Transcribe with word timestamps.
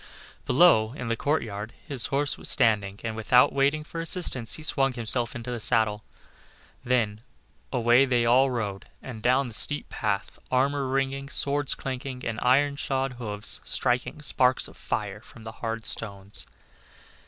Below 0.47 0.93
in 0.93 1.09
the 1.09 1.15
courtyard 1.15 1.73
his 1.87 2.07
horse 2.07 2.35
was 2.35 2.49
standing, 2.49 2.99
and 3.03 3.15
without 3.15 3.53
waiting 3.53 3.83
for 3.83 4.01
assistance, 4.01 4.53
he 4.53 4.63
swung 4.63 4.93
himself 4.93 5.35
into 5.35 5.51
the 5.51 5.59
saddle. 5.59 6.03
Then 6.83 7.21
away 7.71 8.05
they 8.05 8.25
all 8.25 8.49
rode 8.49 8.85
and 9.03 9.21
down 9.21 9.47
the 9.47 9.53
steep 9.53 9.89
path, 9.89 10.39
armor 10.49 10.87
ringing, 10.87 11.29
swords 11.29 11.75
clanking, 11.75 12.25
and 12.25 12.39
iron 12.41 12.77
shod 12.77 13.13
hoofs 13.21 13.61
striking 13.63 14.23
sparks 14.23 14.67
of 14.67 14.75
fire 14.75 15.21
from 15.21 15.43
the 15.43 15.51
hard 15.61 15.85
stones. 15.85 16.47